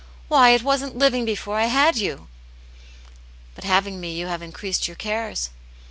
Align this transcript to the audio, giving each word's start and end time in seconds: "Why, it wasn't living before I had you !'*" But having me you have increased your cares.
"Why, 0.29 0.49
it 0.49 0.63
wasn't 0.63 0.97
living 0.97 1.25
before 1.25 1.59
I 1.59 1.65
had 1.67 1.95
you 1.97 2.27
!'*" 1.97 2.27
But 3.53 3.65
having 3.65 3.99
me 3.99 4.11
you 4.15 4.25
have 4.25 4.41
increased 4.41 4.87
your 4.87 4.95
cares. 4.97 5.51